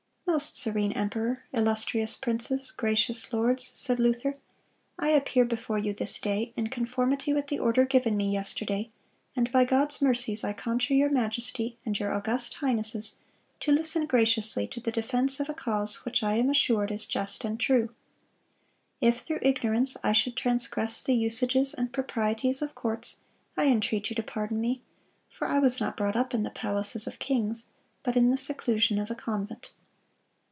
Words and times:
"Most 0.27 0.55
serene 0.55 0.93
emperor, 0.93 1.43
illustrious 1.51 2.15
princes, 2.15 2.71
gracious 2.71 3.33
lords," 3.33 3.69
said 3.75 3.99
Luther, 3.99 4.33
"I 4.97 5.09
appear 5.09 5.43
before 5.43 5.77
you 5.77 5.91
this 5.91 6.17
day, 6.19 6.53
in 6.55 6.67
conformity 6.67 7.33
with 7.33 7.47
the 7.47 7.59
order 7.59 7.83
given 7.83 8.15
me 8.15 8.31
yesterday, 8.31 8.91
and 9.35 9.51
by 9.51 9.65
God's 9.65 10.01
mercies 10.01 10.45
I 10.45 10.53
conjure 10.53 10.93
your 10.93 11.09
majesty 11.09 11.77
and 11.85 11.99
your 11.99 12.13
august 12.13 12.53
highnesses 12.53 13.17
to 13.59 13.73
listen 13.73 14.05
graciously 14.05 14.67
to 14.67 14.79
the 14.79 14.91
defense 14.91 15.41
of 15.41 15.49
a 15.49 15.53
cause 15.53 16.05
which 16.05 16.23
I 16.23 16.35
am 16.35 16.49
assured 16.49 16.91
is 16.93 17.03
just 17.05 17.43
and 17.43 17.59
true. 17.59 17.93
If, 19.01 19.19
through 19.19 19.39
ignorance, 19.41 19.97
I 20.01 20.13
should 20.13 20.37
transgress 20.37 21.03
the 21.03 21.13
usages 21.13 21.73
and 21.73 21.91
proprieties 21.91 22.61
of 22.61 22.73
courts, 22.73 23.17
I 23.57 23.65
entreat 23.65 24.09
you 24.09 24.15
to 24.15 24.23
pardon 24.23 24.61
me; 24.61 24.81
for 25.29 25.45
I 25.45 25.59
was 25.59 25.81
not 25.81 25.97
brought 25.97 26.15
up 26.15 26.33
in 26.33 26.43
the 26.43 26.51
palaces 26.51 27.05
of 27.05 27.19
kings, 27.19 27.67
but 28.01 28.15
in 28.15 28.29
the 28.29 28.37
seclusion 28.37 28.97
of 28.97 29.11
a 29.11 29.15
convent." 29.15 29.71